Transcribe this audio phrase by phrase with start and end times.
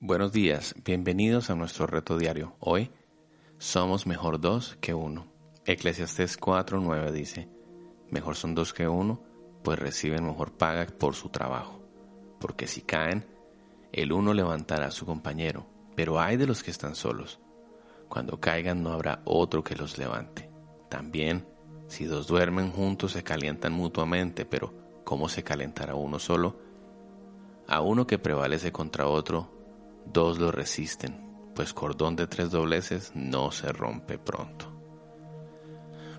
[0.00, 2.54] Buenos días, bienvenidos a nuestro reto diario.
[2.60, 2.90] Hoy
[3.56, 5.32] somos mejor dos que uno.
[5.64, 7.48] Eclesiastés 4:9 dice,
[8.10, 9.22] mejor son dos que uno,
[9.64, 11.80] pues reciben mejor paga por su trabajo.
[12.38, 13.24] Porque si caen,
[13.90, 15.66] el uno levantará a su compañero,
[15.96, 17.40] pero hay de los que están solos.
[18.10, 20.50] Cuando caigan no habrá otro que los levante.
[20.90, 21.48] También,
[21.86, 24.74] si dos duermen juntos se calientan mutuamente, pero
[25.04, 26.60] ¿cómo se calentará uno solo?
[27.66, 29.55] A uno que prevalece contra otro,
[30.12, 34.72] dos lo resisten, pues cordón de tres dobleces no se rompe pronto.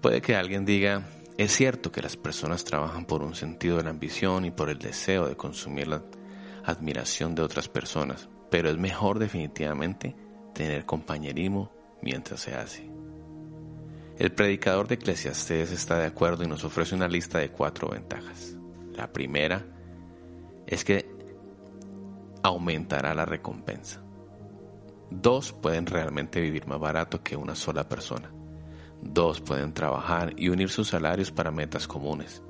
[0.00, 1.06] Puede que alguien diga,
[1.36, 4.78] es cierto que las personas trabajan por un sentido de la ambición y por el
[4.78, 6.02] deseo de consumir la
[6.64, 10.14] admiración de otras personas, pero es mejor definitivamente
[10.54, 12.90] tener compañerismo mientras se hace.
[14.18, 18.54] El predicador de Eclesiastés está de acuerdo y nos ofrece una lista de cuatro ventajas.
[18.92, 19.64] La primera
[20.66, 21.09] es que
[22.50, 24.02] aumentará la recompensa.
[25.10, 28.30] Dos pueden realmente vivir más barato que una sola persona.
[29.02, 32.42] Dos pueden trabajar y unir sus salarios para metas comunes.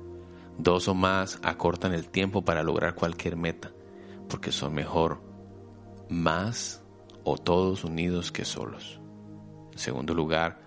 [0.57, 3.71] Dos o más acortan el tiempo para lograr cualquier meta,
[4.29, 5.23] porque son mejor
[6.09, 6.83] más
[7.23, 8.99] o todos unidos que solos.
[9.71, 10.59] En segundo lugar,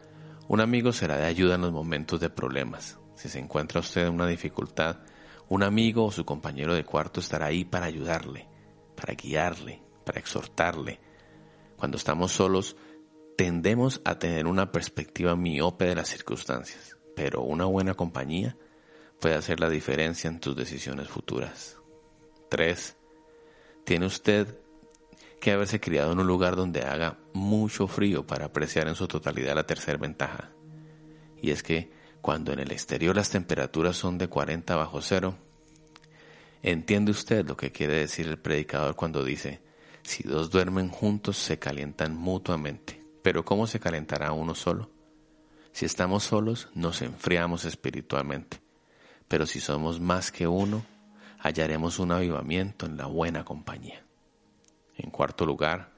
[0.48, 2.98] un amigo será de ayuda en los momentos de problemas.
[3.14, 4.96] Si se encuentra usted en una dificultad,
[5.48, 8.53] un amigo o su compañero de cuarto estará ahí para ayudarle
[9.04, 10.98] para guiarle, para exhortarle.
[11.76, 12.74] Cuando estamos solos,
[13.36, 18.56] tendemos a tener una perspectiva miope de las circunstancias, pero una buena compañía
[19.20, 21.76] puede hacer la diferencia en tus decisiones futuras.
[22.48, 22.96] 3.
[23.84, 24.58] Tiene usted
[25.38, 29.54] que haberse criado en un lugar donde haga mucho frío para apreciar en su totalidad
[29.54, 30.50] la tercera ventaja.
[31.42, 31.90] Y es que
[32.22, 35.36] cuando en el exterior las temperaturas son de 40 bajo cero,
[36.66, 39.60] ¿Entiende usted lo que quiere decir el predicador cuando dice,
[40.02, 43.04] si dos duermen juntos se calientan mutuamente?
[43.22, 44.90] Pero ¿cómo se calentará uno solo?
[45.72, 48.62] Si estamos solos nos enfriamos espiritualmente,
[49.28, 50.86] pero si somos más que uno,
[51.38, 54.02] hallaremos un avivamiento en la buena compañía.
[54.96, 55.92] En cuarto lugar,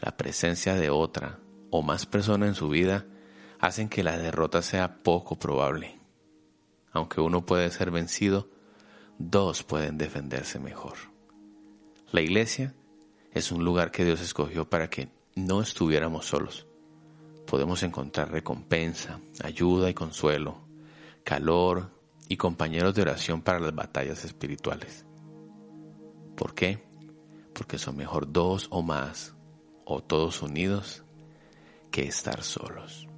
[0.00, 1.38] la presencia de otra
[1.70, 3.06] o más personas en su vida
[3.60, 6.00] hacen que la derrota sea poco probable.
[6.90, 8.57] Aunque uno puede ser vencido,
[9.18, 10.94] dos pueden defenderse mejor.
[12.12, 12.74] La iglesia
[13.32, 16.66] es un lugar que Dios escogió para que no estuviéramos solos.
[17.46, 20.60] Podemos encontrar recompensa, ayuda y consuelo,
[21.24, 21.90] calor
[22.28, 25.04] y compañeros de oración para las batallas espirituales.
[26.36, 26.82] ¿Por qué?
[27.52, 29.34] Porque son mejor dos o más,
[29.84, 31.02] o todos unidos,
[31.90, 33.08] que estar solos.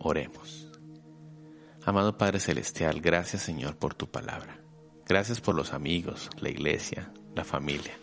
[0.00, 0.67] Oremos.
[1.88, 4.60] Amado Padre Celestial, gracias Señor por tu palabra.
[5.06, 7.98] Gracias por los amigos, la iglesia, la familia,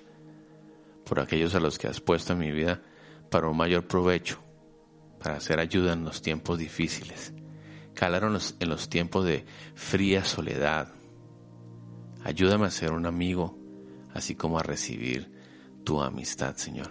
[1.05, 2.81] por aquellos a los que has puesto en mi vida
[3.29, 4.39] para un mayor provecho,
[5.19, 7.31] para hacer ayuda en los tiempos difíciles.
[7.93, 9.45] Calaron en los tiempos de
[9.75, 10.91] fría soledad.
[12.23, 13.55] Ayúdame a ser un amigo,
[14.15, 15.31] así como a recibir
[15.83, 16.89] tu amistad, Señor.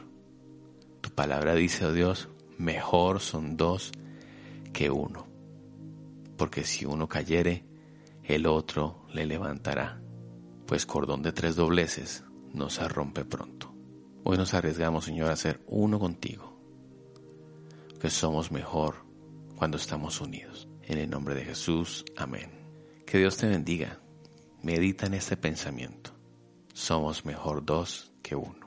[1.01, 3.91] Tu palabra dice, oh Dios, mejor son dos
[4.73, 5.34] que uno
[6.37, 7.65] porque si uno cayere,
[8.23, 10.01] el otro le levantará,
[10.67, 13.75] pues cordón de tres dobleces no se rompe pronto.
[14.25, 16.59] Hoy nos arriesgamos, Señor, a ser uno contigo,
[18.01, 19.05] que somos mejor
[19.57, 20.69] cuando estamos unidos.
[20.83, 22.51] En el nombre de Jesús, amén.
[23.07, 24.01] Que Dios te bendiga.
[24.63, 26.11] Medita en este pensamiento.
[26.73, 28.64] Somos mejor dos que uno.